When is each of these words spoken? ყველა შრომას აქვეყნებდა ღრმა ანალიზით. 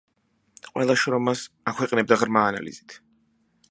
ყველა 0.69 0.95
შრომას 1.03 1.45
აქვეყნებდა 1.73 2.21
ღრმა 2.25 2.47
ანალიზით. 2.53 3.03